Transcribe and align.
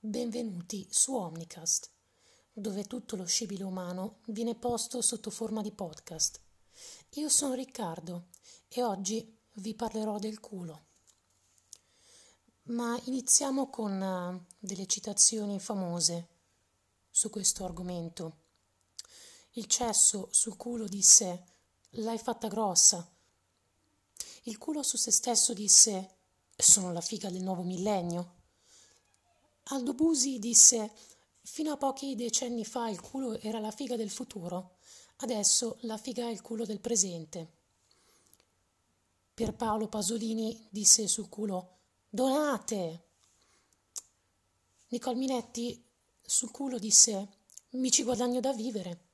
Benvenuti 0.00 0.86
su 0.92 1.12
Omnicast, 1.16 1.90
dove 2.52 2.84
tutto 2.84 3.16
lo 3.16 3.24
scibile 3.24 3.64
umano 3.64 4.20
viene 4.26 4.54
posto 4.54 5.02
sotto 5.02 5.28
forma 5.28 5.60
di 5.60 5.72
podcast. 5.72 6.40
Io 7.14 7.28
sono 7.28 7.54
Riccardo 7.54 8.28
e 8.68 8.84
oggi 8.84 9.36
vi 9.54 9.74
parlerò 9.74 10.20
del 10.20 10.38
culo. 10.38 10.84
Ma 12.66 12.96
iniziamo 13.06 13.70
con 13.70 14.00
uh, 14.00 14.54
delle 14.56 14.86
citazioni 14.86 15.58
famose 15.58 16.28
su 17.10 17.28
questo 17.28 17.64
argomento. 17.64 18.36
Il 19.54 19.66
cesso 19.66 20.28
sul 20.30 20.56
culo 20.56 20.86
disse 20.86 21.44
l'hai 21.90 22.18
fatta 22.18 22.46
grossa. 22.46 23.04
Il 24.44 24.58
culo 24.58 24.84
su 24.84 24.96
se 24.96 25.10
stesso 25.10 25.52
disse 25.52 26.18
sono 26.56 26.92
la 26.92 27.00
figa 27.00 27.30
del 27.30 27.42
nuovo 27.42 27.64
millennio. 27.64 28.36
Aldo 29.70 29.92
Busi 29.92 30.38
disse 30.38 30.90
fino 31.42 31.72
a 31.72 31.76
pochi 31.76 32.14
decenni 32.14 32.64
fa 32.64 32.88
il 32.88 33.00
culo 33.00 33.38
era 33.38 33.58
la 33.58 33.70
figa 33.70 33.96
del 33.96 34.08
futuro, 34.08 34.76
adesso 35.16 35.76
la 35.82 35.98
figa 35.98 36.24
è 36.24 36.30
il 36.30 36.40
culo 36.40 36.64
del 36.64 36.80
presente. 36.80 37.56
Pierpaolo 39.34 39.88
Pasolini 39.88 40.66
disse 40.70 41.06
sul 41.06 41.28
culo 41.28 41.76
donate. 42.08 43.04
Nicole 44.88 45.16
Minetti 45.16 45.84
sul 46.22 46.50
culo 46.50 46.78
disse 46.78 47.36
mi 47.70 47.90
ci 47.90 48.04
guadagno 48.04 48.40
da 48.40 48.54
vivere. 48.54 49.06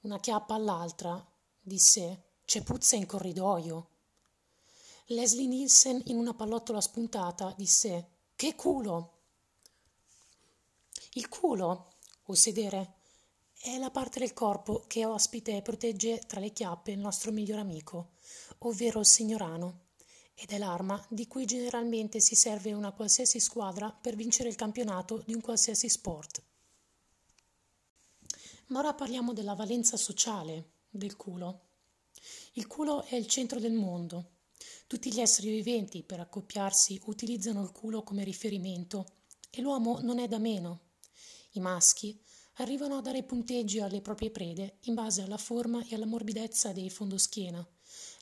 Una 0.00 0.20
chiappa 0.20 0.54
all'altra 0.54 1.26
disse 1.58 2.24
c'è 2.44 2.62
puzza 2.62 2.96
in 2.96 3.06
corridoio. 3.06 3.89
Leslie 5.12 5.48
Nielsen 5.48 6.00
in 6.04 6.18
una 6.18 6.34
pallottola 6.34 6.80
spuntata 6.80 7.52
disse 7.56 8.10
Che 8.36 8.54
culo! 8.54 9.22
Il 11.14 11.28
culo, 11.28 11.94
o 12.22 12.34
sedere, 12.34 12.94
è 13.60 13.76
la 13.78 13.90
parte 13.90 14.20
del 14.20 14.32
corpo 14.32 14.84
che 14.86 15.04
ospite 15.04 15.56
e 15.56 15.62
protegge 15.62 16.20
tra 16.28 16.38
le 16.38 16.52
chiappe 16.52 16.92
il 16.92 17.00
nostro 17.00 17.32
miglior 17.32 17.58
amico, 17.58 18.12
ovvero 18.58 19.00
il 19.00 19.06
signorano, 19.06 19.86
ed 20.32 20.52
è 20.52 20.58
l'arma 20.58 21.04
di 21.08 21.26
cui 21.26 21.44
generalmente 21.44 22.20
si 22.20 22.36
serve 22.36 22.72
una 22.72 22.92
qualsiasi 22.92 23.40
squadra 23.40 23.90
per 23.90 24.14
vincere 24.14 24.48
il 24.48 24.54
campionato 24.54 25.24
di 25.26 25.34
un 25.34 25.40
qualsiasi 25.40 25.88
sport. 25.88 26.40
Ma 28.66 28.78
ora 28.78 28.94
parliamo 28.94 29.32
della 29.32 29.54
valenza 29.54 29.96
sociale 29.96 30.74
del 30.88 31.16
culo. 31.16 31.62
Il 32.52 32.68
culo 32.68 33.02
è 33.02 33.16
il 33.16 33.26
centro 33.26 33.58
del 33.58 33.72
mondo, 33.72 34.38
tutti 34.86 35.12
gli 35.12 35.20
esseri 35.20 35.50
viventi 35.50 36.02
per 36.02 36.20
accoppiarsi 36.20 37.00
utilizzano 37.06 37.62
il 37.62 37.72
culo 37.72 38.02
come 38.02 38.24
riferimento 38.24 39.06
e 39.50 39.60
l'uomo 39.60 40.00
non 40.00 40.18
è 40.18 40.28
da 40.28 40.38
meno. 40.38 40.80
I 41.52 41.60
maschi 41.60 42.20
arrivano 42.54 42.96
a 42.96 43.00
dare 43.00 43.22
punteggi 43.22 43.80
alle 43.80 44.00
proprie 44.00 44.30
prede 44.30 44.78
in 44.82 44.94
base 44.94 45.22
alla 45.22 45.38
forma 45.38 45.84
e 45.86 45.94
alla 45.94 46.06
morbidezza 46.06 46.72
dei 46.72 46.90
fondoschiena. 46.90 47.66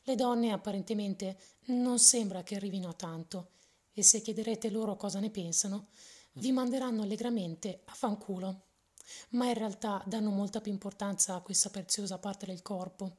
Le 0.05 0.15
donne 0.15 0.53
apparentemente 0.53 1.39
non 1.67 1.99
sembra 1.99 2.43
che 2.43 2.55
arrivino 2.55 2.89
a 2.89 2.95
tanto 2.95 3.51
e 3.93 4.03
se 4.03 4.21
chiederete 4.21 4.71
loro 4.71 4.97
cosa 4.97 5.19
ne 5.19 5.31
pensano, 5.31 5.89
vi 6.35 6.53
manderanno 6.53 7.03
allegramente 7.03 7.83
a 7.87 7.95
fanculo. 7.95 8.63
Ma 9.31 9.47
in 9.47 9.55
realtà 9.55 10.03
danno 10.07 10.31
molta 10.31 10.61
più 10.61 10.71
importanza 10.71 11.35
a 11.35 11.41
questa 11.41 11.71
preziosa 11.71 12.19
parte 12.19 12.47
del 12.47 12.63
corpo. 12.63 13.17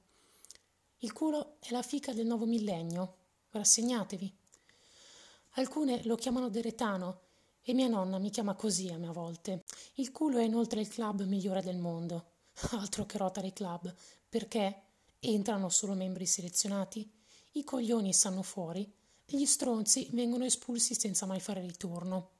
Il 1.01 1.13
culo 1.13 1.55
è 1.59 1.71
la 1.71 1.81
fica 1.81 2.11
del 2.11 2.25
nuovo 2.25 2.45
millennio, 2.45 3.15
rassegnatevi. 3.51 4.35
Alcune 5.51 6.03
lo 6.03 6.15
chiamano 6.15 6.49
deretano 6.49 7.21
e 7.61 7.73
mia 7.73 7.87
nonna 7.87 8.17
mi 8.17 8.29
chiama 8.29 8.53
così 8.53 8.89
a 8.89 8.97
mia 8.97 9.11
volte. 9.11 9.63
Il 9.95 10.11
culo 10.11 10.39
è 10.39 10.43
inoltre 10.43 10.81
il 10.81 10.89
club 10.89 11.23
migliore 11.23 11.61
del 11.61 11.77
mondo. 11.77 12.31
Altro 12.71 13.05
che 13.05 13.17
Rotary 13.17 13.53
Club, 13.53 13.93
perché 14.27 14.81
entrano 15.19 15.69
solo 15.69 15.93
membri 15.93 16.25
selezionati, 16.25 17.09
i 17.53 17.63
coglioni 17.63 18.11
stanno 18.11 18.43
fuori, 18.43 18.91
gli 19.25 19.45
stronzi 19.45 20.09
vengono 20.11 20.43
espulsi 20.43 20.95
senza 20.95 21.25
mai 21.25 21.39
fare 21.39 21.61
ritorno. 21.61 22.31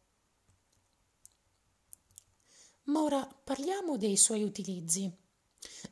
Ma 2.84 3.02
ora 3.02 3.26
parliamo 3.26 3.96
dei 3.96 4.18
suoi 4.18 4.44
utilizzi. 4.44 5.10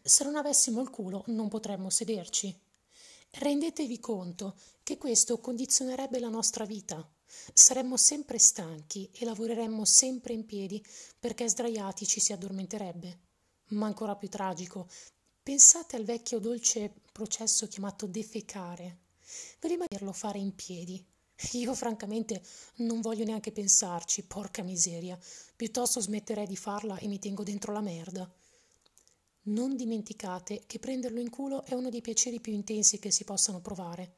Se 0.01 0.23
non 0.23 0.35
avessimo 0.35 0.81
il 0.81 0.89
culo 0.89 1.23
non 1.27 1.49
potremmo 1.49 1.89
sederci. 1.89 2.66
Rendetevi 3.39 3.99
conto 3.99 4.55
che 4.81 4.97
questo 4.97 5.39
condizionerebbe 5.39 6.19
la 6.19 6.27
nostra 6.27 6.65
vita. 6.65 7.07
Saremmo 7.53 7.95
sempre 7.95 8.39
stanchi 8.39 9.11
e 9.13 9.25
lavoreremmo 9.25 9.85
sempre 9.85 10.33
in 10.33 10.43
piedi 10.43 10.83
perché 11.19 11.47
sdraiati 11.47 12.07
ci 12.07 12.19
si 12.19 12.33
addormenterebbe. 12.33 13.19
Ma 13.69 13.85
ancora 13.85 14.15
più 14.15 14.27
tragico, 14.27 14.87
pensate 15.43 15.97
al 15.97 16.03
vecchio 16.03 16.39
dolce 16.39 16.91
processo 17.11 17.67
chiamato 17.67 18.07
defecare. 18.07 19.01
Prima 19.59 19.85
di 19.87 19.97
fare 20.13 20.39
in 20.39 20.55
piedi. 20.55 21.05
Io 21.51 21.75
francamente 21.75 22.41
non 22.77 23.01
voglio 23.01 23.23
neanche 23.23 23.51
pensarci, 23.51 24.23
porca 24.23 24.63
miseria. 24.63 25.15
Piuttosto 25.55 26.01
smetterei 26.01 26.47
di 26.47 26.57
farla 26.57 26.97
e 26.97 27.07
mi 27.07 27.19
tengo 27.19 27.43
dentro 27.43 27.71
la 27.71 27.81
merda. 27.81 28.27
Non 29.47 29.77
dimenticate 29.77 30.63
che 30.67 30.77
prenderlo 30.77 31.21
in 31.21 31.29
culo 31.29 31.63
è 31.63 31.73
uno 31.73 31.89
dei 31.89 32.01
piaceri 32.01 32.41
più 32.41 32.51
intensi 32.51 32.99
che 32.99 33.11
si 33.11 33.23
possano 33.23 33.61
provare. 33.61 34.15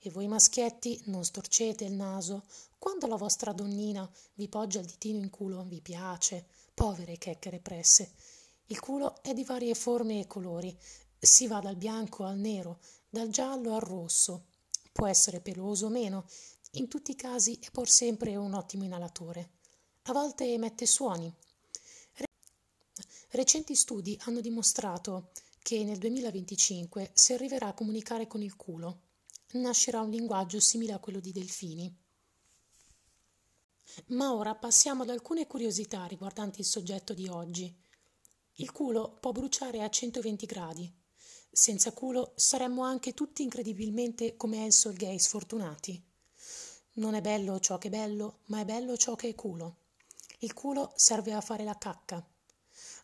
E 0.00 0.10
voi 0.10 0.26
maschietti 0.26 1.00
non 1.06 1.24
storcete 1.24 1.84
il 1.84 1.92
naso. 1.92 2.44
Quando 2.76 3.06
la 3.06 3.14
vostra 3.14 3.52
donnina 3.52 4.10
vi 4.34 4.48
poggia 4.48 4.80
il 4.80 4.86
ditino 4.86 5.18
in 5.18 5.30
culo 5.30 5.62
vi 5.62 5.80
piace. 5.80 6.46
Povere 6.74 7.18
checchere 7.18 7.60
presse. 7.60 8.12
Il 8.66 8.80
culo 8.80 9.22
è 9.22 9.32
di 9.32 9.44
varie 9.44 9.74
forme 9.74 10.18
e 10.18 10.26
colori. 10.26 10.76
Si 11.16 11.46
va 11.46 11.60
dal 11.60 11.76
bianco 11.76 12.24
al 12.24 12.38
nero, 12.38 12.80
dal 13.08 13.28
giallo 13.28 13.74
al 13.74 13.80
rosso. 13.80 14.46
Può 14.90 15.06
essere 15.06 15.40
peloso 15.40 15.86
o 15.86 15.90
meno. 15.90 16.26
In 16.72 16.88
tutti 16.88 17.12
i 17.12 17.16
casi 17.16 17.56
è 17.62 17.70
pur 17.70 17.88
sempre 17.88 18.34
un 18.34 18.54
ottimo 18.54 18.82
inalatore. 18.82 19.50
A 20.02 20.12
volte 20.12 20.52
emette 20.52 20.84
suoni, 20.84 21.32
Recenti 23.30 23.74
studi 23.74 24.18
hanno 24.22 24.40
dimostrato 24.40 25.32
che 25.60 25.84
nel 25.84 25.98
2025 25.98 27.10
si 27.12 27.34
arriverà 27.34 27.66
a 27.66 27.74
comunicare 27.74 28.26
con 28.26 28.40
il 28.40 28.56
culo. 28.56 29.02
Nascerà 29.52 30.00
un 30.00 30.08
linguaggio 30.08 30.60
simile 30.60 30.94
a 30.94 30.98
quello 30.98 31.20
di 31.20 31.30
delfini. 31.30 31.94
Ma 34.06 34.32
ora 34.32 34.54
passiamo 34.54 35.02
ad 35.02 35.10
alcune 35.10 35.46
curiosità 35.46 36.06
riguardanti 36.06 36.60
il 36.60 36.66
soggetto 36.66 37.12
di 37.12 37.28
oggi. 37.28 37.70
Il 38.54 38.72
culo 38.72 39.18
può 39.20 39.32
bruciare 39.32 39.82
a 39.82 39.90
120 39.90 40.46
gradi. 40.46 40.90
Senza 41.50 41.92
culo 41.92 42.32
saremmo 42.34 42.82
anche 42.82 43.12
tutti 43.12 43.42
incredibilmente 43.42 44.38
come 44.38 44.64
il 44.64 44.74
gay 44.94 45.18
sfortunati. 45.18 46.02
Non 46.94 47.12
è 47.12 47.20
bello 47.20 47.60
ciò 47.60 47.76
che 47.76 47.88
è 47.88 47.90
bello, 47.90 48.38
ma 48.46 48.60
è 48.60 48.64
bello 48.64 48.96
ciò 48.96 49.16
che 49.16 49.28
è 49.28 49.34
culo. 49.34 49.80
Il 50.38 50.54
culo 50.54 50.94
serve 50.96 51.34
a 51.34 51.42
fare 51.42 51.64
la 51.64 51.76
cacca. 51.76 52.26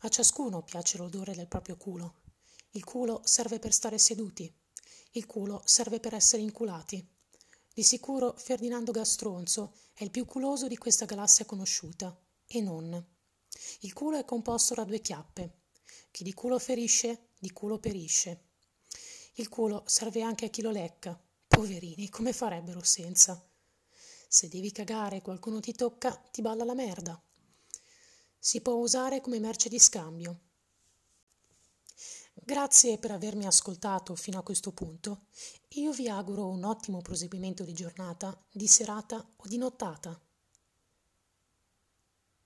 A 0.04 0.10
ciascuno 0.10 0.62
piace 0.62 0.98
l'odore 0.98 1.34
del 1.34 1.48
proprio 1.48 1.78
culo. 1.78 2.16
Il 2.72 2.84
culo 2.84 3.22
serve 3.25 3.59
per 3.59 3.72
stare 3.72 3.97
seduti. 3.97 4.54
Il 5.12 5.25
culo 5.25 5.62
serve 5.65 5.98
per 5.98 6.12
essere 6.12 6.42
inculati. 6.42 7.03
Di 7.72 7.82
sicuro 7.82 8.34
Ferdinando 8.37 8.92
Gastronzo 8.92 9.72
è 9.94 10.04
il 10.04 10.10
più 10.10 10.26
culoso 10.26 10.69
di 10.69 10.76
questa 10.76 11.06
galassia 11.06 11.47
conosciuta, 11.47 12.15
e 12.47 12.60
non. 12.60 13.03
Il 13.81 13.94
culo 13.94 14.19
è 14.19 14.26
composto 14.26 14.75
da 14.75 14.84
due 14.84 15.00
chiappe. 15.00 15.60
Chi 16.10 16.22
di 16.22 16.34
culo 16.34 16.59
ferisce, 16.59 17.31
di 17.38 17.50
culo 17.50 17.78
perisce. 17.78 18.48
Il 19.36 19.48
culo 19.48 19.84
serve 19.86 20.21
anche 20.21 20.44
a 20.44 20.50
chi 20.50 20.60
lo 20.60 20.71
lecca. 20.71 21.19
Poverini, 21.47 22.10
come 22.10 22.34
farebbero 22.34 22.82
senza? 22.82 23.42
Se 24.28 24.48
devi 24.48 24.71
cagare 24.71 25.16
e 25.16 25.22
qualcuno 25.22 25.60
ti 25.60 25.72
tocca, 25.72 26.15
ti 26.30 26.42
balla 26.42 26.65
la 26.65 26.74
merda 26.74 27.18
si 28.44 28.60
può 28.60 28.74
usare 28.74 29.22
come 29.22 29.38
merce 29.38 29.70
di 29.70 29.78
scambio. 29.78 30.41
Grazie 32.34 32.98
per 32.98 33.10
avermi 33.10 33.46
ascoltato 33.46 34.14
fino 34.16 34.38
a 34.38 34.42
questo 34.42 34.70
punto. 34.70 35.28
Io 35.76 35.92
vi 35.92 36.10
auguro 36.10 36.50
un 36.50 36.62
ottimo 36.62 37.00
proseguimento 37.00 37.64
di 37.64 37.72
giornata, 37.72 38.38
di 38.52 38.66
serata 38.66 39.26
o 39.36 39.48
di 39.48 39.56
nottata. 39.56 40.20